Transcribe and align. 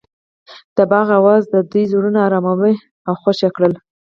د 0.75 0.77
باغ 0.91 1.07
اواز 1.19 1.43
د 1.53 1.55
دوی 1.71 1.83
زړونه 1.91 2.19
ارامه 2.27 2.51
او 3.07 3.13
خوښ 3.21 3.39
کړل. 3.55 3.73